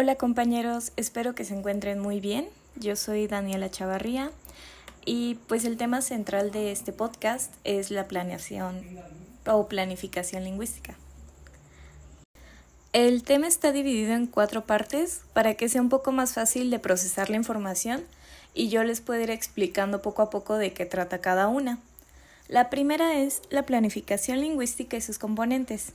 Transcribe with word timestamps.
Hola 0.00 0.16
compañeros, 0.16 0.92
espero 0.96 1.34
que 1.34 1.44
se 1.44 1.54
encuentren 1.54 1.98
muy 1.98 2.20
bien. 2.20 2.48
Yo 2.74 2.96
soy 2.96 3.26
Daniela 3.26 3.70
Chavarría 3.70 4.30
y 5.04 5.34
pues 5.46 5.66
el 5.66 5.76
tema 5.76 6.00
central 6.00 6.52
de 6.52 6.72
este 6.72 6.94
podcast 6.94 7.52
es 7.64 7.90
la 7.90 8.08
planeación 8.08 8.82
o 9.46 9.68
planificación 9.68 10.44
lingüística. 10.44 10.96
El 12.94 13.24
tema 13.24 13.46
está 13.46 13.72
dividido 13.72 14.14
en 14.14 14.26
cuatro 14.26 14.64
partes 14.64 15.20
para 15.34 15.52
que 15.52 15.68
sea 15.68 15.82
un 15.82 15.90
poco 15.90 16.12
más 16.12 16.32
fácil 16.32 16.70
de 16.70 16.78
procesar 16.78 17.28
la 17.28 17.36
información 17.36 18.02
y 18.54 18.70
yo 18.70 18.82
les 18.84 19.02
puedo 19.02 19.20
ir 19.20 19.30
explicando 19.30 20.00
poco 20.00 20.22
a 20.22 20.30
poco 20.30 20.56
de 20.56 20.72
qué 20.72 20.86
trata 20.86 21.20
cada 21.20 21.46
una. 21.48 21.78
La 22.48 22.70
primera 22.70 23.18
es 23.18 23.42
la 23.50 23.66
planificación 23.66 24.40
lingüística 24.40 24.96
y 24.96 25.02
sus 25.02 25.18
componentes. 25.18 25.92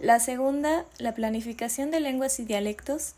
La 0.00 0.18
segunda, 0.18 0.86
la 0.96 1.14
planificación 1.14 1.90
de 1.90 2.00
lenguas 2.00 2.40
y 2.40 2.46
dialectos. 2.46 3.16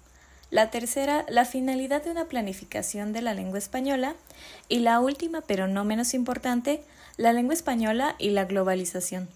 La 0.51 0.71
tercera, 0.71 1.27
la 1.29 1.45
finalidad 1.45 2.05
de 2.05 2.13
una 2.13 2.27
planificación 2.27 3.13
de 3.13 3.21
la 3.21 3.35
lengua 3.35 3.59
española. 3.59 4.15
Y 4.69 4.79
la 4.79 5.01
última, 5.01 5.41
pero 5.41 5.67
no 5.67 5.85
menos 5.85 6.15
importante, 6.15 6.83
la 7.17 7.33
lengua 7.33 7.55
española 7.55 8.15
y 8.19 8.31
la 8.31 8.45
globalización. 8.45 9.29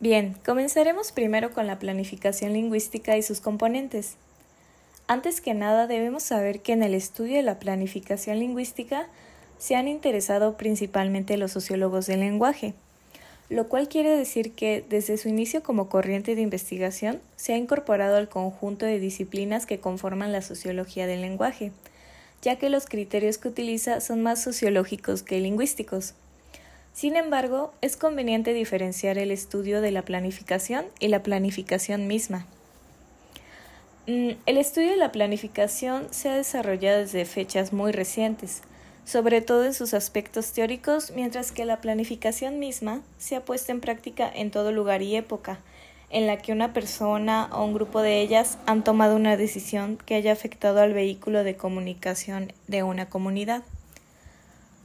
Bien, 0.00 0.36
comenzaremos 0.44 1.12
primero 1.12 1.52
con 1.52 1.66
la 1.66 1.78
planificación 1.78 2.52
lingüística 2.52 3.16
y 3.16 3.22
sus 3.22 3.40
componentes. 3.40 4.16
Antes 5.06 5.40
que 5.40 5.54
nada 5.54 5.86
debemos 5.86 6.22
saber 6.22 6.60
que 6.60 6.72
en 6.72 6.82
el 6.82 6.94
estudio 6.94 7.36
de 7.36 7.42
la 7.42 7.58
planificación 7.58 8.38
lingüística 8.38 9.06
se 9.58 9.76
han 9.76 9.88
interesado 9.88 10.56
principalmente 10.56 11.36
los 11.36 11.52
sociólogos 11.52 12.06
del 12.06 12.20
lenguaje 12.20 12.74
lo 13.50 13.68
cual 13.68 13.88
quiere 13.88 14.16
decir 14.16 14.52
que 14.52 14.84
desde 14.88 15.16
su 15.16 15.28
inicio 15.28 15.62
como 15.62 15.88
corriente 15.88 16.34
de 16.34 16.42
investigación 16.42 17.20
se 17.36 17.52
ha 17.52 17.56
incorporado 17.56 18.16
al 18.16 18.28
conjunto 18.28 18.86
de 18.86 18.98
disciplinas 18.98 19.66
que 19.66 19.80
conforman 19.80 20.32
la 20.32 20.42
sociología 20.42 21.06
del 21.06 21.20
lenguaje, 21.20 21.72
ya 22.42 22.56
que 22.56 22.70
los 22.70 22.86
criterios 22.86 23.38
que 23.38 23.48
utiliza 23.48 24.00
son 24.00 24.22
más 24.22 24.42
sociológicos 24.42 25.22
que 25.22 25.40
lingüísticos. 25.40 26.14
Sin 26.94 27.16
embargo, 27.16 27.72
es 27.80 27.96
conveniente 27.96 28.54
diferenciar 28.54 29.18
el 29.18 29.30
estudio 29.30 29.80
de 29.80 29.90
la 29.90 30.02
planificación 30.02 30.86
y 31.00 31.08
la 31.08 31.22
planificación 31.22 32.06
misma. 32.06 32.46
Mm, 34.06 34.32
el 34.46 34.58
estudio 34.58 34.90
de 34.90 34.96
la 34.96 35.10
planificación 35.10 36.06
se 36.10 36.28
ha 36.28 36.36
desarrollado 36.36 37.00
desde 37.00 37.24
fechas 37.24 37.72
muy 37.72 37.90
recientes, 37.90 38.62
sobre 39.04 39.40
todo 39.42 39.64
en 39.64 39.74
sus 39.74 39.94
aspectos 39.94 40.52
teóricos, 40.52 41.12
mientras 41.14 41.52
que 41.52 41.64
la 41.64 41.80
planificación 41.80 42.58
misma 42.58 43.02
se 43.18 43.36
ha 43.36 43.44
puesto 43.44 43.72
en 43.72 43.80
práctica 43.80 44.30
en 44.34 44.50
todo 44.50 44.72
lugar 44.72 45.02
y 45.02 45.16
época, 45.16 45.58
en 46.10 46.26
la 46.26 46.38
que 46.38 46.52
una 46.52 46.72
persona 46.72 47.48
o 47.52 47.64
un 47.64 47.74
grupo 47.74 48.00
de 48.00 48.20
ellas 48.20 48.58
han 48.66 48.84
tomado 48.84 49.16
una 49.16 49.36
decisión 49.36 49.98
que 50.06 50.14
haya 50.14 50.32
afectado 50.32 50.80
al 50.80 50.94
vehículo 50.94 51.44
de 51.44 51.56
comunicación 51.56 52.52
de 52.68 52.82
una 52.82 53.08
comunidad. 53.08 53.62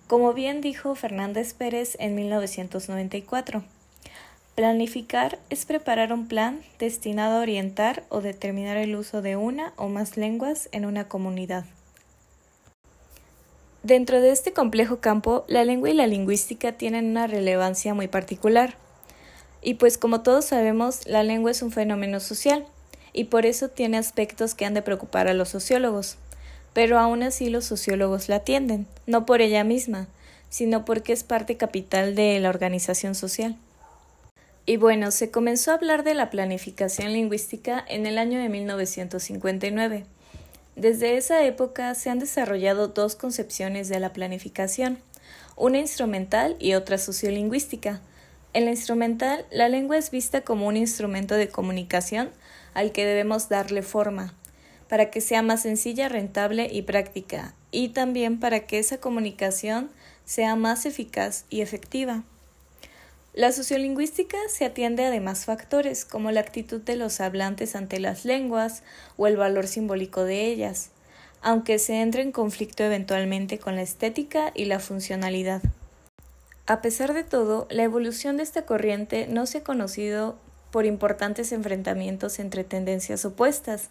Como 0.08 0.34
bien 0.34 0.60
dijo 0.60 0.96
Fernández 0.96 1.54
Pérez 1.54 1.96
en 2.00 2.16
1994, 2.16 3.64
planificar 4.56 5.38
es 5.52 5.66
preparar 5.66 6.12
un 6.12 6.28
plan 6.28 6.62
destinado 6.80 7.38
a 7.38 7.42
orientar 7.42 8.04
o 8.10 8.20
determinar 8.20 8.78
el 8.78 8.96
uso 8.96 9.22
de 9.22 9.36
una 9.36 9.72
o 9.78 9.88
más 9.88 10.18
lenguas 10.18 10.68
en 10.72 10.86
una 10.86 11.08
comunidad. 11.08 11.66
Dentro 13.84 14.20
de 14.20 14.32
este 14.32 14.52
complejo 14.52 15.00
campo, 15.00 15.46
la 15.48 15.64
lengua 15.64 15.90
y 15.90 15.94
la 15.94 16.06
lingüística 16.06 16.74
tienen 16.74 17.06
una 17.06 17.28
relevancia 17.28 17.94
muy 17.94 18.10
particular. 18.10 18.76
Y 19.62 19.76
pues 19.76 19.98
como 19.98 20.22
todos 20.22 20.44
sabemos, 20.44 21.08
la 21.08 21.24
lengua 21.24 21.52
es 21.52 21.62
un 21.62 21.72
fenómeno 21.72 22.20
social, 22.20 22.66
y 23.14 23.26
por 23.26 23.46
eso 23.46 23.70
tiene 23.70 23.98
aspectos 23.98 24.54
que 24.54 24.66
han 24.66 24.74
de 24.74 24.82
preocupar 24.82 25.30
a 25.30 25.34
los 25.34 25.48
sociólogos. 25.48 26.18
Pero 26.74 27.00
aún 27.00 27.24
así 27.24 27.50
los 27.50 27.66
sociólogos 27.66 28.28
la 28.28 28.38
atienden, 28.38 28.86
no 29.08 29.26
por 29.26 29.40
ella 29.40 29.64
misma, 29.64 30.08
sino 30.50 30.84
porque 30.84 31.14
es 31.14 31.24
parte 31.24 31.56
capital 31.56 32.16
de 32.16 32.38
la 32.42 32.50
organización 32.50 33.16
social. 33.16 33.56
Y 34.66 34.76
bueno, 34.76 35.12
se 35.12 35.32
comenzó 35.32 35.72
a 35.72 35.76
hablar 35.76 36.04
de 36.04 36.16
la 36.16 36.30
planificación 36.30 37.14
lingüística 37.14 37.84
en 37.88 38.06
el 38.06 38.18
año 38.18 38.40
de 38.40 38.50
1959 38.50 40.06
desde 40.80 41.18
esa 41.18 41.44
época 41.44 41.94
se 41.94 42.10
han 42.10 42.20
desarrollado 42.20 42.88
dos 42.88 43.16
concepciones 43.16 43.90
de 43.90 44.00
la 44.00 44.14
planificación, 44.14 45.00
una 45.56 45.80
instrumental 45.80 46.56
y 46.58 46.74
otra 46.74 46.98
sociolingüística. 46.98 48.02
En 48.54 48.66
la 48.66 48.72
instrumental, 48.72 49.46
la 49.52 49.68
lengua 49.68 49.98
es 49.98 50.10
vista 50.10 50.42
como 50.42 50.68
un 50.68 50.78
instrumento 50.78 51.36
de 51.36 51.50
comunicación 51.50 52.30
al 52.74 52.92
que 52.94 53.06
debemos 53.06 53.50
darle 53.50 53.82
forma, 53.82 54.34
para 54.88 55.12
que 55.12 55.22
sea 55.22 55.42
más 55.42 55.64
sencilla, 55.64 56.08
rentable 56.08 56.70
y 56.72 56.84
práctica, 56.84 57.54
y 57.72 57.90
también 57.90 58.40
para 58.40 58.62
que 58.62 58.80
esa 58.80 59.00
comunicación 59.00 59.92
sea 60.24 60.56
más 60.56 60.86
eficaz 60.86 61.46
y 61.50 61.62
efectiva. 61.62 62.24
La 63.34 63.52
sociolingüística 63.52 64.38
se 64.50 64.66
atiende 64.66 65.06
a 65.06 65.12
demás 65.12 65.46
factores, 65.46 66.04
como 66.04 66.32
la 66.32 66.40
actitud 66.40 66.82
de 66.82 66.96
los 66.96 67.22
hablantes 67.22 67.76
ante 67.76 68.00
las 68.00 68.26
lenguas 68.26 68.82
o 69.18 69.28
el 69.28 69.38
valor 69.38 69.68
simbólico 69.68 70.24
de 70.24 70.46
ellas, 70.48 70.90
aunque 71.42 71.78
se 71.78 72.02
entre 72.02 72.24
en 72.24 72.32
conflicto 72.32 72.84
eventualmente 72.84 73.60
con 73.60 73.76
la 73.76 73.84
estética 73.84 74.52
y 74.56 74.66
la 74.66 74.80
funcionalidad. 74.80 75.62
A 76.66 76.82
pesar 76.82 77.14
de 77.14 77.24
todo, 77.24 77.68
la 77.70 77.84
evolución 77.84 78.38
de 78.38 78.44
esta 78.44 78.66
corriente 78.66 79.28
no 79.28 79.46
se 79.46 79.60
ha 79.60 79.64
conocido 79.64 80.38
por 80.72 80.86
importantes 80.86 81.52
enfrentamientos 81.52 82.40
entre 82.40 82.64
tendencias 82.64 83.26
opuestas, 83.26 83.90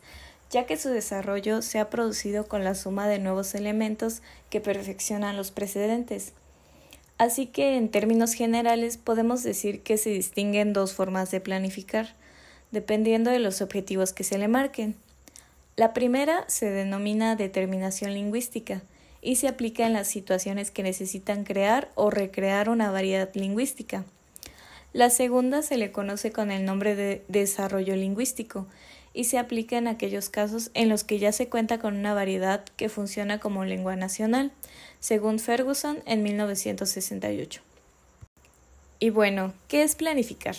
ya 0.50 0.66
que 0.66 0.76
su 0.76 0.88
desarrollo 0.88 1.62
se 1.62 1.78
ha 1.78 1.90
producido 1.90 2.46
con 2.46 2.64
la 2.64 2.74
suma 2.74 3.06
de 3.08 3.18
nuevos 3.18 3.54
elementos 3.54 4.22
que 4.50 4.60
perfeccionan 4.60 5.36
los 5.36 5.50
precedentes. 5.50 6.32
Así 7.18 7.46
que 7.46 7.76
en 7.76 7.88
términos 7.88 8.32
generales 8.32 8.96
podemos 8.96 9.42
decir 9.42 9.82
que 9.82 9.98
se 9.98 10.10
distinguen 10.10 10.72
dos 10.72 10.94
formas 10.94 11.32
de 11.32 11.40
planificar, 11.40 12.14
dependiendo 12.70 13.30
de 13.30 13.40
los 13.40 13.60
objetivos 13.60 14.12
que 14.12 14.22
se 14.22 14.38
le 14.38 14.46
marquen. 14.46 14.94
La 15.76 15.92
primera 15.92 16.44
se 16.46 16.70
denomina 16.70 17.34
determinación 17.34 18.14
lingüística 18.14 18.82
y 19.20 19.36
se 19.36 19.48
aplica 19.48 19.84
en 19.84 19.94
las 19.94 20.06
situaciones 20.06 20.70
que 20.70 20.84
necesitan 20.84 21.42
crear 21.42 21.90
o 21.96 22.10
recrear 22.10 22.68
una 22.68 22.90
variedad 22.92 23.30
lingüística. 23.34 24.04
La 24.92 25.10
segunda 25.10 25.62
se 25.62 25.76
le 25.76 25.92
conoce 25.92 26.30
con 26.32 26.50
el 26.50 26.64
nombre 26.64 26.94
de 26.94 27.24
desarrollo 27.28 27.96
lingüístico 27.96 28.66
y 29.18 29.24
se 29.24 29.36
aplica 29.36 29.76
en 29.76 29.88
aquellos 29.88 30.28
casos 30.28 30.70
en 30.74 30.88
los 30.88 31.02
que 31.02 31.18
ya 31.18 31.32
se 31.32 31.48
cuenta 31.48 31.80
con 31.80 31.96
una 31.96 32.14
variedad 32.14 32.64
que 32.76 32.88
funciona 32.88 33.40
como 33.40 33.64
lengua 33.64 33.96
nacional, 33.96 34.52
según 35.00 35.40
Ferguson 35.40 35.98
en 36.06 36.22
1968. 36.22 37.60
Y 39.00 39.10
bueno, 39.10 39.54
¿qué 39.66 39.82
es 39.82 39.96
planificar? 39.96 40.54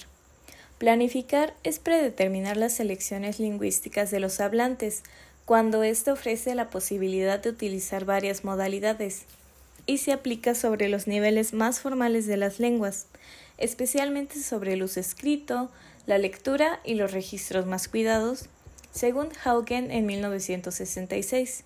Planificar 0.78 1.56
es 1.64 1.80
predeterminar 1.80 2.58
las 2.58 2.74
selecciones 2.74 3.40
lingüísticas 3.40 4.12
de 4.12 4.20
los 4.20 4.42
hablantes, 4.42 5.04
cuando 5.46 5.82
éste 5.84 6.12
ofrece 6.12 6.54
la 6.54 6.70
posibilidad 6.70 7.40
de 7.40 7.52
utilizar 7.52 8.04
varias 8.04 8.44
modalidades, 8.44 9.22
y 9.86 10.00
se 10.00 10.12
aplica 10.12 10.54
sobre 10.54 10.90
los 10.90 11.08
niveles 11.08 11.54
más 11.54 11.80
formales 11.80 12.28
de 12.28 12.36
las 12.36 12.60
lenguas, 12.60 13.06
especialmente 13.58 14.38
sobre 14.44 14.74
el 14.74 14.84
uso 14.84 15.00
escrito, 15.00 15.70
la 16.10 16.18
lectura 16.18 16.80
y 16.84 16.96
los 16.96 17.12
registros 17.12 17.68
más 17.68 17.88
cuidados, 17.88 18.46
según 18.92 19.30
Haugen 19.44 19.92
en 19.92 20.08
1966. 20.08 21.64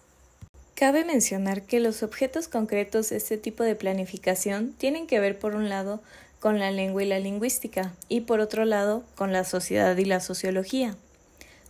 Cabe 0.76 1.06
mencionar 1.06 1.62
que 1.62 1.80
los 1.80 2.04
objetos 2.04 2.50
concretos 2.50 3.10
de 3.10 3.16
este 3.16 3.38
tipo 3.38 3.64
de 3.64 3.76
planificación 3.76 4.74
tienen 4.74 5.08
que 5.08 5.22
ver 5.22 5.40
por 5.40 5.56
un 5.56 5.70
lado 5.70 6.02
con 6.42 6.60
la 6.60 6.72
lengua 6.72 7.02
y 7.02 7.06
la 7.06 7.20
lingüística 7.20 7.94
y 8.10 8.22
por 8.22 8.42
otro 8.42 8.66
lado 8.66 9.06
con 9.16 9.32
la 9.32 9.46
sociedad 9.46 9.96
y 9.96 10.04
la 10.04 10.20
sociología. 10.20 10.98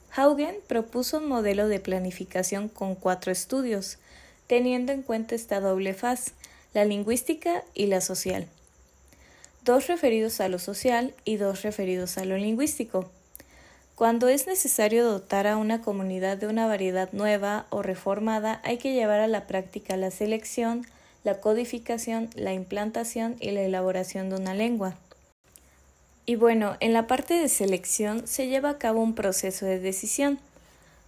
Haugen 0.10 0.56
propuso 0.66 1.20
un 1.20 1.28
modelo 1.28 1.68
de 1.68 1.80
planificación 1.80 2.70
con 2.70 2.96
cuatro 2.96 3.32
estudios, 3.32 4.00
teniendo 4.48 4.92
en 4.94 5.04
cuenta 5.04 5.36
esta 5.36 5.60
doble 5.60 5.94
faz, 5.94 6.34
la 6.74 6.86
lingüística 6.86 7.64
y 7.76 7.86
la 7.86 8.02
social. 8.02 8.48
Dos 9.64 9.88
referidos 9.88 10.42
a 10.42 10.50
lo 10.50 10.60
social 10.60 11.14
y 11.24 11.38
dos 11.38 11.62
referidos 11.62 12.18
a 12.18 12.26
lo 12.26 12.38
lingüístico. 12.38 13.10
Cuando 13.96 14.28
es 14.28 14.46
necesario 14.46 15.06
dotar 15.06 15.48
a 15.48 15.56
una 15.56 15.82
comunidad 15.82 16.36
de 16.36 16.48
una 16.48 16.68
variedad 16.68 17.08
nueva 17.14 17.66
o 17.70 17.82
reformada, 17.82 18.60
hay 18.66 18.78
que 18.78 18.92
llevar 18.92 19.22
a 19.22 19.28
la 19.28 19.48
práctica 19.48 19.96
la 19.96 20.12
selección, 20.12 20.86
la 21.24 21.40
codificación, 21.40 22.30
la 22.36 22.52
implantación 22.52 23.38
y 23.40 23.52
la 23.52 23.62
elaboración 23.62 24.30
de 24.30 24.36
una 24.36 24.54
lengua. 24.54 24.98
Y 26.26 26.36
bueno, 26.36 26.76
en 26.82 26.92
la 26.92 27.08
parte 27.08 27.36
de 27.36 27.48
selección 27.48 28.28
se 28.28 28.48
lleva 28.48 28.72
a 28.72 28.78
cabo 28.78 29.02
un 29.02 29.16
proceso 29.16 29.66
de 29.66 29.80
decisión, 29.80 30.40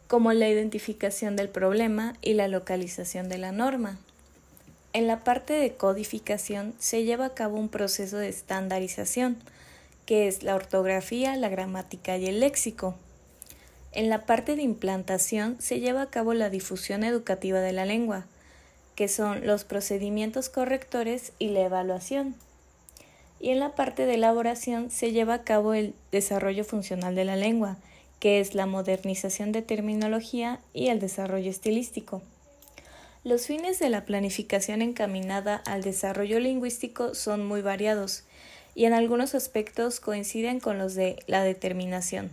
como 0.07 0.31
la 0.31 0.47
identificación 0.47 1.35
del 1.35 1.49
problema 1.49 2.13
y 2.21 2.35
la 2.35 2.47
localización 2.47 3.27
de 3.27 3.37
la 3.37 3.51
norma. 3.51 3.97
En 4.95 5.07
la 5.07 5.25
parte 5.25 5.51
de 5.51 5.73
codificación 5.73 6.73
se 6.79 7.03
lleva 7.03 7.25
a 7.25 7.33
cabo 7.33 7.57
un 7.57 7.67
proceso 7.67 8.15
de 8.15 8.29
estandarización, 8.29 9.35
que 10.05 10.29
es 10.29 10.41
la 10.41 10.55
ortografía, 10.55 11.35
la 11.35 11.49
gramática 11.49 12.15
y 12.15 12.27
el 12.27 12.39
léxico. 12.39 12.95
En 13.91 14.07
la 14.07 14.25
parte 14.25 14.55
de 14.55 14.61
implantación 14.61 15.57
se 15.59 15.81
lleva 15.81 16.03
a 16.03 16.09
cabo 16.09 16.33
la 16.33 16.49
difusión 16.49 17.03
educativa 17.03 17.59
de 17.59 17.73
la 17.73 17.83
lengua, 17.83 18.25
que 18.95 19.09
son 19.09 19.45
los 19.45 19.65
procedimientos 19.65 20.47
correctores 20.47 21.33
y 21.39 21.49
la 21.49 21.59
evaluación. 21.59 22.33
Y 23.41 23.49
en 23.49 23.59
la 23.59 23.75
parte 23.75 24.05
de 24.05 24.13
elaboración 24.13 24.91
se 24.91 25.11
lleva 25.11 25.33
a 25.33 25.43
cabo 25.43 25.73
el 25.73 25.93
desarrollo 26.13 26.63
funcional 26.63 27.15
de 27.15 27.25
la 27.25 27.35
lengua, 27.35 27.75
que 28.21 28.39
es 28.39 28.55
la 28.55 28.65
modernización 28.65 29.51
de 29.51 29.61
terminología 29.61 30.61
y 30.73 30.87
el 30.87 31.01
desarrollo 31.01 31.49
estilístico. 31.49 32.21
Los 33.25 33.47
fines 33.47 33.79
de 33.79 33.89
la 33.89 34.05
planificación 34.05 34.83
encaminada 34.83 35.55
al 35.55 35.81
desarrollo 35.81 36.39
lingüístico 36.39 37.15
son 37.15 37.43
muy 37.43 37.63
variados 37.63 38.23
y 38.75 38.85
en 38.85 38.93
algunos 38.93 39.33
aspectos 39.33 39.99
coinciden 39.99 40.59
con 40.59 40.77
los 40.77 40.93
de 40.93 41.17
la 41.25 41.41
determinación. 41.43 42.29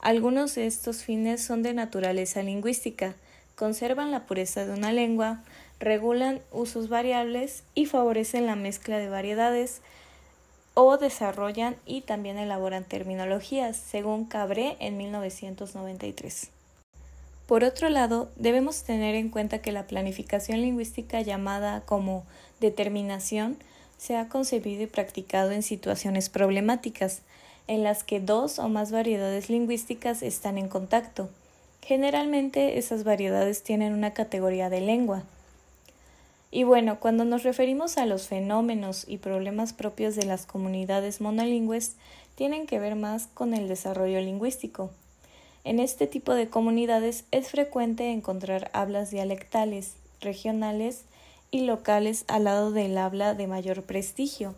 Algunos 0.00 0.54
de 0.54 0.66
estos 0.66 1.02
fines 1.02 1.44
son 1.44 1.62
de 1.62 1.74
naturaleza 1.74 2.42
lingüística, 2.42 3.14
conservan 3.56 4.10
la 4.10 4.24
pureza 4.24 4.64
de 4.64 4.72
una 4.72 4.90
lengua, 4.90 5.44
regulan 5.80 6.40
usos 6.50 6.88
variables 6.88 7.62
y 7.74 7.84
favorecen 7.84 8.46
la 8.46 8.56
mezcla 8.56 8.96
de 8.96 9.10
variedades 9.10 9.82
o 10.72 10.96
desarrollan 10.96 11.76
y 11.84 12.00
también 12.00 12.38
elaboran 12.38 12.84
terminologías, 12.84 13.76
según 13.76 14.24
Cabré 14.24 14.78
en 14.80 14.96
1993. 14.96 16.55
Por 17.46 17.62
otro 17.62 17.88
lado, 17.88 18.28
debemos 18.34 18.82
tener 18.82 19.14
en 19.14 19.28
cuenta 19.28 19.58
que 19.58 19.70
la 19.70 19.86
planificación 19.86 20.60
lingüística 20.60 21.20
llamada 21.20 21.82
como 21.86 22.24
determinación 22.60 23.56
se 23.98 24.16
ha 24.16 24.28
concebido 24.28 24.82
y 24.82 24.86
practicado 24.86 25.52
en 25.52 25.62
situaciones 25.62 26.28
problemáticas, 26.28 27.22
en 27.68 27.84
las 27.84 28.02
que 28.02 28.20
dos 28.20 28.58
o 28.58 28.68
más 28.68 28.90
variedades 28.90 29.48
lingüísticas 29.48 30.22
están 30.22 30.58
en 30.58 30.68
contacto. 30.68 31.28
Generalmente 31.82 32.78
esas 32.78 33.04
variedades 33.04 33.62
tienen 33.62 33.92
una 33.92 34.12
categoría 34.12 34.68
de 34.68 34.80
lengua. 34.80 35.22
Y 36.50 36.64
bueno, 36.64 36.98
cuando 36.98 37.24
nos 37.24 37.44
referimos 37.44 37.96
a 37.96 38.06
los 38.06 38.26
fenómenos 38.26 39.04
y 39.06 39.18
problemas 39.18 39.72
propios 39.72 40.16
de 40.16 40.24
las 40.24 40.46
comunidades 40.46 41.20
monolingües, 41.20 41.94
tienen 42.34 42.66
que 42.66 42.80
ver 42.80 42.96
más 42.96 43.28
con 43.34 43.54
el 43.54 43.68
desarrollo 43.68 44.20
lingüístico. 44.20 44.90
En 45.66 45.80
este 45.80 46.06
tipo 46.06 46.32
de 46.32 46.48
comunidades 46.48 47.24
es 47.32 47.48
frecuente 47.48 48.12
encontrar 48.12 48.70
hablas 48.72 49.10
dialectales, 49.10 49.96
regionales 50.20 51.02
y 51.50 51.62
locales 51.62 52.24
al 52.28 52.44
lado 52.44 52.70
del 52.70 52.96
habla 52.96 53.34
de 53.34 53.48
mayor 53.48 53.82
prestigio, 53.82 54.54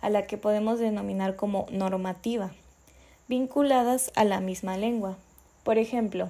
a 0.00 0.08
la 0.08 0.28
que 0.28 0.38
podemos 0.38 0.78
denominar 0.78 1.34
como 1.34 1.66
normativa, 1.72 2.52
vinculadas 3.26 4.12
a 4.14 4.22
la 4.22 4.38
misma 4.38 4.76
lengua. 4.76 5.18
Por 5.64 5.78
ejemplo, 5.78 6.28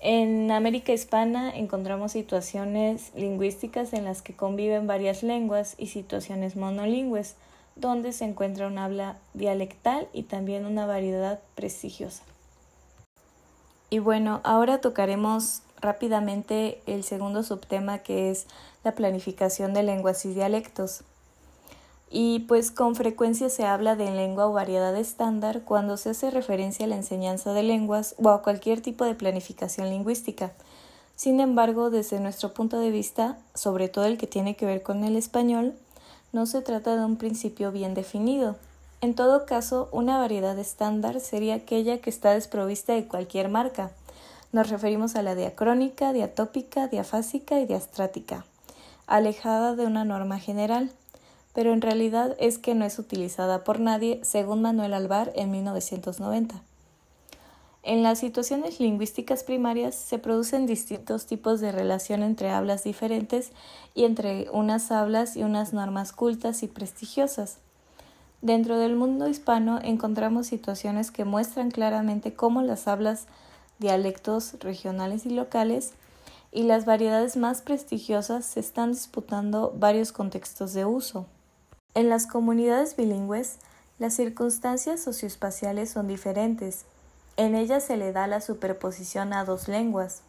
en 0.00 0.50
América 0.50 0.92
Hispana 0.92 1.48
encontramos 1.48 2.12
situaciones 2.12 3.10
lingüísticas 3.16 3.94
en 3.94 4.04
las 4.04 4.20
que 4.20 4.36
conviven 4.36 4.86
varias 4.86 5.22
lenguas 5.22 5.76
y 5.78 5.86
situaciones 5.86 6.56
monolingües, 6.56 7.36
donde 7.74 8.12
se 8.12 8.26
encuentra 8.26 8.66
un 8.66 8.76
habla 8.76 9.16
dialectal 9.32 10.08
y 10.12 10.24
también 10.24 10.66
una 10.66 10.84
variedad 10.84 11.40
prestigiosa. 11.54 12.22
Y 13.90 14.00
bueno, 14.00 14.40
ahora 14.44 14.80
tocaremos 14.80 15.62
rápidamente 15.80 16.80
el 16.86 17.04
segundo 17.04 17.42
subtema 17.42 17.98
que 17.98 18.30
es 18.30 18.46
la 18.84 18.94
planificación 18.94 19.74
de 19.74 19.82
lenguas 19.82 20.24
y 20.24 20.34
dialectos. 20.34 21.02
Y 22.10 22.40
pues 22.40 22.70
con 22.70 22.94
frecuencia 22.94 23.48
se 23.48 23.64
habla 23.64 23.96
de 23.96 24.10
lengua 24.10 24.46
o 24.46 24.52
variedad 24.52 24.96
estándar 24.96 25.62
cuando 25.62 25.96
se 25.96 26.10
hace 26.10 26.30
referencia 26.30 26.86
a 26.86 26.88
la 26.88 26.96
enseñanza 26.96 27.52
de 27.52 27.62
lenguas 27.62 28.14
o 28.22 28.30
a 28.30 28.42
cualquier 28.42 28.80
tipo 28.80 29.04
de 29.04 29.14
planificación 29.14 29.90
lingüística. 29.90 30.52
Sin 31.16 31.40
embargo, 31.40 31.90
desde 31.90 32.20
nuestro 32.20 32.54
punto 32.54 32.78
de 32.78 32.90
vista, 32.90 33.38
sobre 33.54 33.88
todo 33.88 34.04
el 34.04 34.18
que 34.18 34.26
tiene 34.26 34.54
que 34.54 34.66
ver 34.66 34.82
con 34.82 35.02
el 35.02 35.16
español, 35.16 35.74
no 36.32 36.46
se 36.46 36.62
trata 36.62 36.96
de 36.96 37.04
un 37.04 37.16
principio 37.16 37.72
bien 37.72 37.94
definido, 37.94 38.56
en 39.00 39.14
todo 39.14 39.46
caso, 39.46 39.88
una 39.92 40.18
variedad 40.18 40.58
estándar 40.58 41.20
sería 41.20 41.54
aquella 41.54 41.98
que 42.00 42.10
está 42.10 42.32
desprovista 42.32 42.94
de 42.94 43.06
cualquier 43.06 43.48
marca. 43.48 43.90
Nos 44.52 44.70
referimos 44.70 45.16
a 45.16 45.22
la 45.22 45.34
diacrónica, 45.34 46.12
diatópica, 46.12 46.88
diafásica 46.88 47.60
y 47.60 47.66
diastrática, 47.66 48.46
alejada 49.06 49.76
de 49.76 49.84
una 49.86 50.04
norma 50.04 50.38
general, 50.38 50.90
pero 51.52 51.72
en 51.72 51.82
realidad 51.82 52.36
es 52.38 52.58
que 52.58 52.74
no 52.74 52.84
es 52.84 52.98
utilizada 52.98 53.64
por 53.64 53.80
nadie, 53.80 54.20
según 54.22 54.62
Manuel 54.62 54.94
Alvar 54.94 55.32
en 55.36 55.50
1990. 55.50 56.62
En 57.82 58.02
las 58.02 58.18
situaciones 58.18 58.80
lingüísticas 58.80 59.44
primarias 59.44 59.94
se 59.94 60.18
producen 60.18 60.66
distintos 60.66 61.26
tipos 61.26 61.60
de 61.60 61.70
relación 61.70 62.22
entre 62.22 62.50
hablas 62.50 62.82
diferentes 62.82 63.52
y 63.94 64.04
entre 64.04 64.48
unas 64.50 64.90
hablas 64.90 65.36
y 65.36 65.44
unas 65.44 65.72
normas 65.72 66.12
cultas 66.12 66.64
y 66.64 66.66
prestigiosas. 66.66 67.58
Dentro 68.42 68.78
del 68.78 68.96
mundo 68.96 69.28
hispano 69.28 69.80
encontramos 69.82 70.46
situaciones 70.46 71.10
que 71.10 71.24
muestran 71.24 71.70
claramente 71.70 72.34
cómo 72.34 72.62
las 72.62 72.86
hablas, 72.86 73.26
dialectos 73.78 74.56
regionales 74.60 75.26
y 75.26 75.30
locales 75.30 75.92
y 76.52 76.62
las 76.62 76.84
variedades 76.84 77.36
más 77.36 77.62
prestigiosas 77.62 78.44
se 78.44 78.60
están 78.60 78.92
disputando 78.92 79.74
varios 79.76 80.12
contextos 80.12 80.74
de 80.74 80.84
uso. 80.84 81.26
En 81.94 82.08
las 82.08 82.26
comunidades 82.26 82.96
bilingües, 82.96 83.58
las 83.98 84.14
circunstancias 84.14 85.00
socioespaciales 85.00 85.90
son 85.90 86.06
diferentes. 86.06 86.84
En 87.38 87.54
ellas 87.54 87.84
se 87.84 87.96
le 87.96 88.12
da 88.12 88.26
la 88.26 88.40
superposición 88.40 89.32
a 89.32 89.44
dos 89.44 89.68
lenguas. 89.68 90.22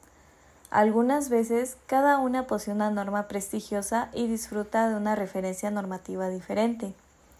Algunas 0.69 1.29
veces 1.29 1.77
cada 1.85 2.17
una 2.19 2.47
posee 2.47 2.73
una 2.73 2.89
norma 2.89 3.27
prestigiosa 3.27 4.09
y 4.13 4.27
disfruta 4.27 4.89
de 4.89 4.95
una 4.95 5.15
referencia 5.15 5.71
normativa 5.71 6.29
diferente. 6.29 6.93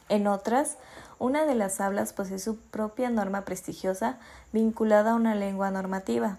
En 0.10 0.28
otras, 0.28 0.78
una 1.20 1.46
de 1.46 1.56
las 1.56 1.82
hablas 1.82 2.14
posee 2.14 2.40
su 2.40 2.58
propia 2.58 3.10
norma 3.10 3.42
prestigiosa 3.44 4.18
vinculada 4.54 5.12
a 5.12 5.16
una 5.16 5.36
lengua 5.36 5.72
normativa, 5.72 6.38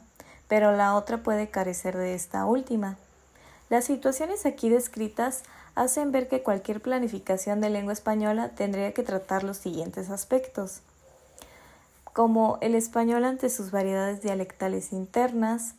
pero 0.49 0.73
la 0.73 0.95
otra 0.95 1.23
puede 1.23 1.51
carecer 1.51 1.97
de 1.97 2.15
esta 2.15 2.45
última. 2.47 2.97
Las 3.71 3.85
situaciones 3.85 4.47
aquí 4.47 4.69
descritas 4.71 5.43
hacen 5.75 6.11
ver 6.11 6.29
que 6.29 6.43
cualquier 6.43 6.81
planificación 6.81 7.61
de 7.61 7.71
lengua 7.71 7.93
española 7.93 8.51
tendría 8.51 8.93
que 8.93 9.03
tratar 9.03 9.45
los 9.45 9.59
siguientes 9.59 10.11
aspectos, 10.11 10.81
como 12.13 12.59
el 12.63 12.75
español 12.75 13.25
ante 13.25 13.51
sus 13.51 13.71
variedades 13.71 14.23
dialectales 14.23 14.93
internas, 14.93 15.75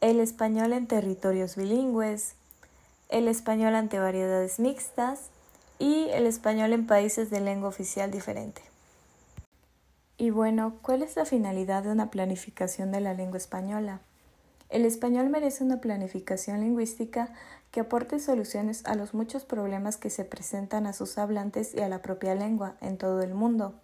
el 0.00 0.20
español 0.20 0.72
en 0.72 0.86
territorios 0.86 1.56
bilingües, 1.56 2.34
el 3.08 3.26
español 3.26 3.74
ante 3.74 3.98
variedades 3.98 4.60
mixtas, 4.60 5.31
y 5.82 6.10
el 6.10 6.28
español 6.28 6.72
en 6.74 6.86
países 6.86 7.28
de 7.28 7.40
lengua 7.40 7.68
oficial 7.68 8.12
diferente. 8.12 8.62
Y 10.16 10.30
bueno, 10.30 10.74
¿cuál 10.80 11.02
es 11.02 11.16
la 11.16 11.24
finalidad 11.24 11.82
de 11.82 11.90
una 11.90 12.08
planificación 12.08 12.92
de 12.92 13.00
la 13.00 13.14
lengua 13.14 13.38
española? 13.38 13.98
El 14.68 14.84
español 14.84 15.28
merece 15.28 15.64
una 15.64 15.80
planificación 15.80 16.60
lingüística 16.60 17.30
que 17.72 17.80
aporte 17.80 18.20
soluciones 18.20 18.86
a 18.86 18.94
los 18.94 19.12
muchos 19.12 19.44
problemas 19.44 19.96
que 19.96 20.08
se 20.08 20.24
presentan 20.24 20.86
a 20.86 20.92
sus 20.92 21.18
hablantes 21.18 21.74
y 21.74 21.80
a 21.80 21.88
la 21.88 22.00
propia 22.00 22.36
lengua 22.36 22.76
en 22.80 22.96
todo 22.96 23.20
el 23.20 23.34
mundo, 23.34 23.74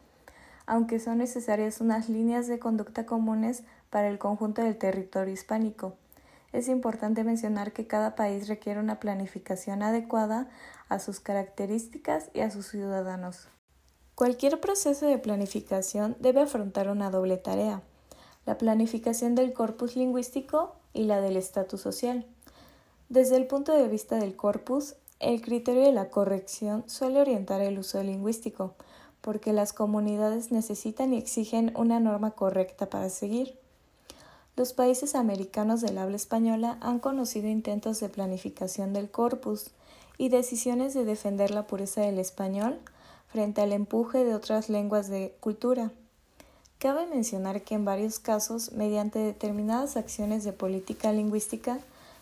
aunque 0.66 1.00
son 1.00 1.18
necesarias 1.18 1.80
unas 1.80 2.08
líneas 2.08 2.46
de 2.46 2.60
conducta 2.60 3.06
comunes 3.06 3.64
para 3.90 4.06
el 4.06 4.20
conjunto 4.20 4.62
del 4.62 4.78
territorio 4.78 5.34
hispánico. 5.34 5.96
Es 6.52 6.68
importante 6.68 7.24
mencionar 7.24 7.72
que 7.72 7.86
cada 7.86 8.14
país 8.14 8.48
requiere 8.48 8.80
una 8.80 9.00
planificación 9.00 9.82
adecuada 9.82 10.48
a 10.88 10.98
sus 10.98 11.20
características 11.20 12.30
y 12.32 12.40
a 12.40 12.50
sus 12.50 12.68
ciudadanos. 12.68 13.48
Cualquier 14.14 14.58
proceso 14.58 15.06
de 15.06 15.18
planificación 15.18 16.16
debe 16.18 16.40
afrontar 16.40 16.88
una 16.88 17.10
doble 17.10 17.36
tarea, 17.36 17.82
la 18.46 18.58
planificación 18.58 19.34
del 19.34 19.52
corpus 19.52 19.94
lingüístico 19.94 20.74
y 20.92 21.04
la 21.04 21.20
del 21.20 21.36
estatus 21.36 21.82
social. 21.82 22.26
Desde 23.08 23.36
el 23.36 23.46
punto 23.46 23.72
de 23.72 23.86
vista 23.86 24.16
del 24.16 24.34
corpus, 24.34 24.96
el 25.20 25.42
criterio 25.42 25.82
de 25.82 25.92
la 25.92 26.08
corrección 26.08 26.82
suele 26.88 27.20
orientar 27.20 27.60
el 27.60 27.78
uso 27.78 28.02
lingüístico, 28.02 28.74
porque 29.20 29.52
las 29.52 29.72
comunidades 29.72 30.50
necesitan 30.50 31.12
y 31.12 31.18
exigen 31.18 31.72
una 31.76 32.00
norma 32.00 32.30
correcta 32.30 32.88
para 32.88 33.10
seguir. 33.10 33.58
Los 34.58 34.72
países 34.72 35.14
americanos 35.14 35.82
del 35.82 35.98
habla 35.98 36.16
española 36.16 36.78
han 36.80 36.98
conocido 36.98 37.46
intentos 37.46 38.00
de 38.00 38.08
planificación 38.08 38.92
del 38.92 39.08
corpus, 39.08 39.70
y 40.18 40.30
decisiones 40.30 40.94
de 40.94 41.04
defender 41.04 41.52
la 41.52 41.68
pureza 41.68 42.00
del 42.00 42.18
español 42.18 42.80
frente 43.28 43.60
al 43.60 43.72
empuje 43.72 44.24
de 44.24 44.34
otras 44.34 44.68
lenguas 44.68 45.06
de 45.06 45.36
cultura. 45.38 45.92
Cabe 46.80 47.06
mencionar 47.06 47.62
que 47.62 47.76
en 47.76 47.84
varios 47.84 48.18
casos, 48.18 48.72
mediante 48.72 49.20
determinadas 49.20 49.96
acciones 49.96 50.42
de 50.42 50.52
política 50.52 51.12
lingüística, 51.12 51.78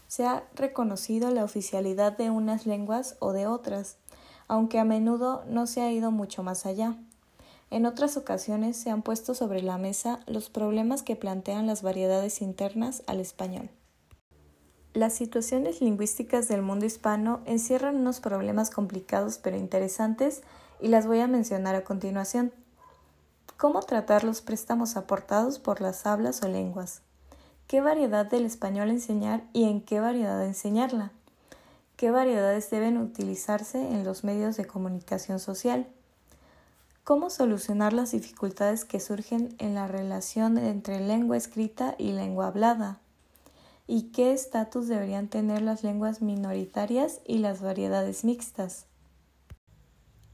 se 0.06 0.26
ha 0.26 0.44
reconocido 0.56 1.30
la 1.30 1.42
oficialidad 1.42 2.18
de 2.18 2.28
unas 2.28 2.66
lenguas 2.66 3.16
o 3.18 3.32
de 3.32 3.46
otras, 3.46 3.96
aunque 4.46 4.78
a 4.78 4.84
menudo 4.84 5.42
no 5.48 5.66
se 5.66 5.80
ha 5.80 5.90
ido 5.90 6.10
mucho 6.10 6.42
más 6.42 6.66
allá. 6.66 6.98
En 7.70 7.84
otras 7.84 8.16
ocasiones 8.16 8.76
se 8.76 8.90
han 8.90 9.02
puesto 9.02 9.34
sobre 9.34 9.62
la 9.62 9.76
mesa 9.76 10.20
los 10.26 10.50
problemas 10.50 11.02
que 11.02 11.16
plantean 11.16 11.66
las 11.66 11.82
variedades 11.82 12.40
internas 12.40 13.02
al 13.06 13.20
español. 13.20 13.70
Las 14.94 15.12
situaciones 15.12 15.80
lingüísticas 15.80 16.48
del 16.48 16.62
mundo 16.62 16.86
hispano 16.86 17.40
encierran 17.44 17.96
unos 17.96 18.20
problemas 18.20 18.70
complicados 18.70 19.38
pero 19.38 19.56
interesantes 19.56 20.42
y 20.80 20.88
las 20.88 21.06
voy 21.06 21.20
a 21.20 21.26
mencionar 21.26 21.74
a 21.74 21.84
continuación. 21.84 22.52
¿Cómo 23.56 23.80
tratar 23.80 24.22
los 24.24 24.42
préstamos 24.42 24.96
aportados 24.96 25.58
por 25.58 25.80
las 25.80 26.06
hablas 26.06 26.42
o 26.42 26.48
lenguas? 26.48 27.02
¿Qué 27.66 27.80
variedad 27.80 28.26
del 28.26 28.46
español 28.46 28.90
enseñar 28.90 29.42
y 29.52 29.64
en 29.64 29.80
qué 29.80 29.98
variedad 29.98 30.44
enseñarla? 30.46 31.10
¿Qué 31.96 32.10
variedades 32.10 32.70
deben 32.70 32.96
utilizarse 32.98 33.80
en 33.80 34.04
los 34.04 34.22
medios 34.22 34.56
de 34.56 34.66
comunicación 34.66 35.40
social? 35.40 35.88
¿Cómo 37.06 37.30
solucionar 37.30 37.92
las 37.92 38.10
dificultades 38.10 38.84
que 38.84 38.98
surgen 38.98 39.54
en 39.60 39.76
la 39.76 39.86
relación 39.86 40.58
entre 40.58 40.98
lengua 40.98 41.36
escrita 41.36 41.94
y 41.98 42.10
lengua 42.10 42.48
hablada? 42.48 42.98
y 43.86 44.10
qué 44.10 44.32
estatus 44.32 44.88
deberían 44.88 45.28
tener 45.28 45.62
las 45.62 45.84
lenguas 45.84 46.20
minoritarias 46.20 47.20
y 47.24 47.38
las 47.38 47.60
variedades 47.60 48.24
mixtas. 48.24 48.86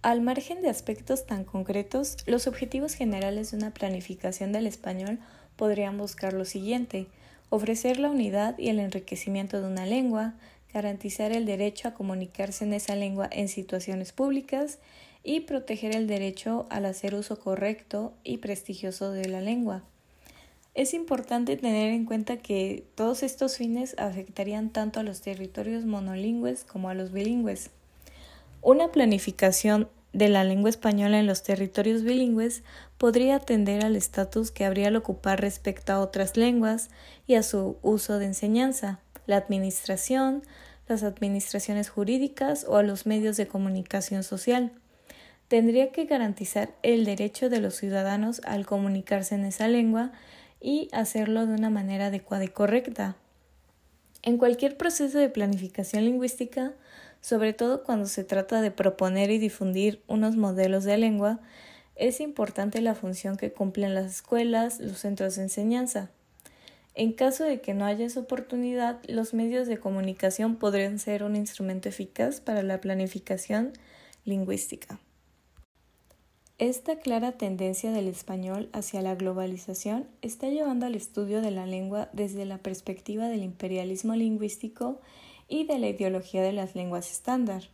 Al 0.00 0.22
margen 0.22 0.62
de 0.62 0.70
aspectos 0.70 1.26
tan 1.26 1.44
concretos, 1.44 2.16
los 2.24 2.46
objetivos 2.46 2.94
generales 2.94 3.50
de 3.50 3.58
una 3.58 3.74
planificación 3.74 4.50
del 4.52 4.66
español 4.66 5.18
podrían 5.56 5.98
buscar 5.98 6.32
lo 6.32 6.46
siguiente 6.46 7.06
ofrecer 7.50 8.00
la 8.00 8.08
unidad 8.08 8.56
y 8.56 8.70
el 8.70 8.80
enriquecimiento 8.80 9.60
de 9.60 9.68
una 9.68 9.84
lengua, 9.84 10.32
garantizar 10.72 11.32
el 11.32 11.44
derecho 11.44 11.88
a 11.88 11.92
comunicarse 11.92 12.64
en 12.64 12.72
esa 12.72 12.96
lengua 12.96 13.28
en 13.30 13.48
situaciones 13.48 14.12
públicas 14.12 14.78
y 15.22 15.40
proteger 15.40 15.94
el 15.94 16.06
derecho 16.06 16.66
al 16.70 16.86
hacer 16.86 17.14
uso 17.14 17.38
correcto 17.38 18.14
y 18.24 18.38
prestigioso 18.38 19.12
de 19.12 19.28
la 19.28 19.40
lengua. 19.40 19.84
Es 20.74 20.94
importante 20.94 21.56
tener 21.56 21.92
en 21.92 22.06
cuenta 22.06 22.38
que 22.38 22.86
todos 22.94 23.22
estos 23.22 23.58
fines 23.58 23.94
afectarían 23.98 24.70
tanto 24.70 25.00
a 25.00 25.02
los 25.02 25.20
territorios 25.20 25.84
monolingües 25.84 26.64
como 26.64 26.88
a 26.88 26.94
los 26.94 27.12
bilingües. 27.12 27.70
Una 28.62 28.90
planificación 28.90 29.88
de 30.12 30.28
la 30.28 30.44
lengua 30.44 30.70
española 30.70 31.18
en 31.18 31.26
los 31.26 31.42
territorios 31.42 32.02
bilingües 32.02 32.62
podría 32.96 33.36
atender 33.36 33.84
al 33.84 33.96
estatus 33.96 34.50
que 34.50 34.64
habría 34.64 34.88
al 34.88 34.96
ocupar 34.96 35.40
respecto 35.40 35.92
a 35.92 36.00
otras 36.00 36.36
lenguas 36.36 36.90
y 37.26 37.34
a 37.34 37.42
su 37.42 37.76
uso 37.82 38.18
de 38.18 38.26
enseñanza, 38.26 39.00
la 39.26 39.36
administración, 39.36 40.42
las 40.88 41.02
administraciones 41.02 41.88
jurídicas 41.88 42.64
o 42.68 42.76
a 42.76 42.82
los 42.82 43.06
medios 43.06 43.36
de 43.36 43.46
comunicación 43.46 44.22
social. 44.22 44.72
Tendría 45.52 45.92
que 45.92 46.06
garantizar 46.06 46.70
el 46.82 47.04
derecho 47.04 47.50
de 47.50 47.60
los 47.60 47.74
ciudadanos 47.74 48.40
al 48.46 48.64
comunicarse 48.64 49.34
en 49.34 49.44
esa 49.44 49.68
lengua 49.68 50.10
y 50.62 50.88
hacerlo 50.92 51.46
de 51.46 51.52
una 51.52 51.68
manera 51.68 52.06
adecuada 52.06 52.44
y 52.44 52.48
correcta. 52.48 53.16
En 54.22 54.38
cualquier 54.38 54.78
proceso 54.78 55.18
de 55.18 55.28
planificación 55.28 56.06
lingüística, 56.06 56.72
sobre 57.20 57.52
todo 57.52 57.84
cuando 57.84 58.06
se 58.06 58.24
trata 58.24 58.62
de 58.62 58.70
proponer 58.70 59.30
y 59.30 59.36
difundir 59.36 60.02
unos 60.06 60.36
modelos 60.36 60.84
de 60.84 60.96
lengua, 60.96 61.40
es 61.96 62.20
importante 62.20 62.80
la 62.80 62.94
función 62.94 63.36
que 63.36 63.52
cumplen 63.52 63.94
las 63.94 64.06
escuelas, 64.06 64.80
los 64.80 65.00
centros 65.00 65.36
de 65.36 65.42
enseñanza. 65.42 66.08
En 66.94 67.12
caso 67.12 67.44
de 67.44 67.60
que 67.60 67.74
no 67.74 67.84
haya 67.84 68.06
esa 68.06 68.20
oportunidad, 68.20 69.00
los 69.06 69.34
medios 69.34 69.68
de 69.68 69.76
comunicación 69.76 70.56
podrían 70.56 70.98
ser 70.98 71.22
un 71.22 71.36
instrumento 71.36 71.90
eficaz 71.90 72.40
para 72.40 72.62
la 72.62 72.80
planificación 72.80 73.74
lingüística. 74.24 74.98
Esta 76.58 76.96
clara 76.96 77.32
tendencia 77.32 77.92
del 77.92 78.06
español 78.06 78.68
hacia 78.72 79.02
la 79.02 79.14
globalización 79.14 80.06
está 80.20 80.48
llevando 80.48 80.86
al 80.86 80.94
estudio 80.94 81.40
de 81.40 81.50
la 81.50 81.66
lengua 81.66 82.08
desde 82.12 82.44
la 82.44 82.58
perspectiva 82.58 83.28
del 83.28 83.42
imperialismo 83.42 84.14
lingüístico 84.14 85.00
y 85.48 85.64
de 85.64 85.78
la 85.78 85.88
ideología 85.88 86.42
de 86.42 86.52
las 86.52 86.76
lenguas 86.76 87.10
estándar. 87.10 87.64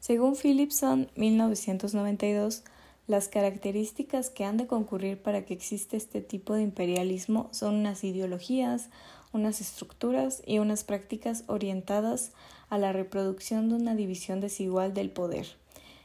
Según 0.00 0.34
Philipson, 0.34 1.08
1992, 1.14 2.64
las 3.06 3.28
características 3.28 4.30
que 4.30 4.44
han 4.44 4.56
de 4.56 4.66
concurrir 4.66 5.22
para 5.22 5.44
que 5.44 5.54
exista 5.54 5.96
este 5.96 6.20
tipo 6.20 6.54
de 6.54 6.62
imperialismo 6.62 7.48
son 7.52 7.76
unas 7.76 8.02
ideologías, 8.02 8.88
unas 9.32 9.60
estructuras 9.60 10.42
y 10.46 10.58
unas 10.58 10.84
prácticas 10.84 11.44
orientadas 11.46 12.32
a 12.70 12.78
la 12.78 12.92
reproducción 12.92 13.68
de 13.68 13.76
una 13.76 13.94
división 13.94 14.40
desigual 14.40 14.94
del 14.94 15.10
poder 15.10 15.46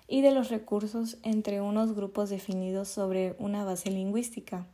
y 0.08 0.22
de 0.22 0.32
los 0.32 0.50
recursos 0.50 1.18
entre 1.24 1.62
unos 1.62 1.96
grupos 1.96 2.30
definidos 2.30 2.88
sobre 2.88 3.36
una 3.40 3.64
base 3.64 3.92
lingüística. 3.92 4.66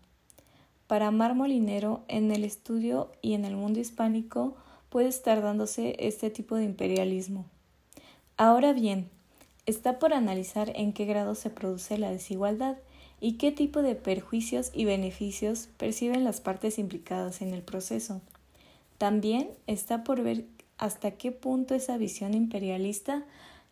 Para 0.87 1.11
Mar 1.11 1.35
Molinero, 1.35 2.03
en 2.07 2.31
el 2.31 2.43
estudio 2.43 3.11
y 3.21 3.33
en 3.33 3.45
el 3.45 3.55
mundo 3.55 3.79
hispánico 3.79 4.55
puede 4.89 5.09
estar 5.09 5.41
dándose 5.41 5.95
este 5.99 6.29
tipo 6.29 6.55
de 6.55 6.63
imperialismo. 6.63 7.45
Ahora 8.37 8.71
bien, 8.71 9.09
está 9.65 9.99
por 9.99 10.13
analizar 10.13 10.71
en 10.75 10.93
qué 10.93 11.05
grado 11.05 11.35
se 11.35 11.49
produce 11.49 11.97
la 11.97 12.09
desigualdad 12.09 12.77
y 13.19 13.33
qué 13.33 13.51
tipo 13.51 13.81
de 13.81 13.95
perjuicios 13.95 14.71
y 14.73 14.85
beneficios 14.85 15.69
perciben 15.77 16.23
las 16.23 16.39
partes 16.39 16.79
implicadas 16.79 17.41
en 17.41 17.53
el 17.53 17.63
proceso. 17.63 18.21
También 18.97 19.49
está 19.67 20.03
por 20.03 20.21
ver 20.21 20.45
hasta 20.77 21.11
qué 21.11 21.31
punto 21.31 21.75
esa 21.75 21.97
visión 21.97 22.33
imperialista 22.33 23.25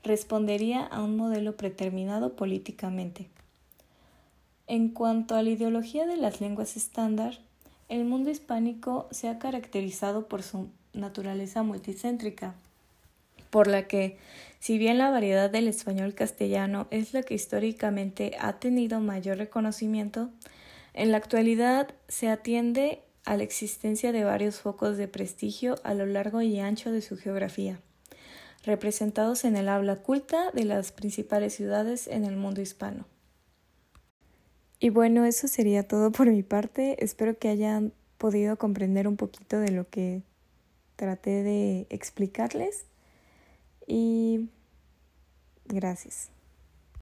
respondería 0.06 0.86
a 0.86 1.02
un 1.04 1.18
modelo 1.18 1.58
preterminado 1.58 2.36
políticamente. 2.36 3.28
En 4.68 4.90
cuanto 4.90 5.36
a 5.36 5.44
la 5.44 5.50
ideología 5.50 6.06
de 6.06 6.16
las 6.16 6.42
lenguas 6.42 6.78
estándar, 6.78 7.40
el 7.90 8.06
mundo 8.06 8.30
hispánico 8.30 9.08
se 9.12 9.30
ha 9.30 9.38
caracterizado 9.40 10.28
por 10.28 10.44
su 10.44 10.70
naturaleza 10.94 11.64
multicéntrica, 11.64 12.56
por 13.50 13.68
la 13.68 13.88
que, 13.88 14.18
si 14.60 14.78
bien 14.78 14.98
la 14.98 15.10
variedad 15.10 15.50
del 15.50 15.68
español 15.68 16.14
castellano 16.14 16.88
es 16.90 17.14
la 17.14 17.24
que 17.24 17.36
históricamente 17.36 18.38
ha 18.40 18.54
tenido 18.54 19.00
mayor 19.00 19.38
reconocimiento, 19.38 20.30
en 20.94 21.12
la 21.12 21.18
actualidad 21.18 21.94
se 22.08 22.30
atiende 22.30 23.02
a 23.26 23.38
la 23.38 23.44
existencia 23.44 24.12
de 24.12 24.24
varios 24.24 24.60
focos 24.60 24.98
de 24.98 25.08
prestigio 25.08 25.76
a 25.84 25.94
lo 25.94 26.06
largo 26.06 26.42
y 26.42 26.60
ancho 26.60 26.92
de 26.92 27.02
su 27.02 27.18
geografía 27.18 27.80
representados 28.66 29.46
en 29.46 29.56
el 29.56 29.70
habla 29.70 29.98
culta 29.98 30.52
de 30.52 30.66
las 30.66 30.92
principales 30.92 31.54
ciudades 31.54 32.08
en 32.08 32.26
el 32.26 32.36
mundo 32.36 32.62
hispano. 32.62 33.06
Y 34.80 34.90
bueno, 34.90 35.26
eso 35.26 35.48
sería 35.48 35.88
todo 35.88 36.12
por 36.12 36.30
mi 36.30 36.44
parte. 36.44 37.04
Espero 37.04 37.38
que 37.38 37.50
hayan 37.50 37.94
podido 38.18 38.58
comprender 38.58 39.08
un 39.08 39.18
poquito 39.18 39.60
de 39.60 39.72
lo 39.72 39.90
que 39.90 40.22
traté 40.96 41.44
de 41.44 41.88
explicarles. 41.90 42.86
Y 43.88 44.50
gracias. 45.66 46.35